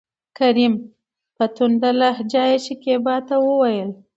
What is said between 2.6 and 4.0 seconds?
شکيبا ته وويل: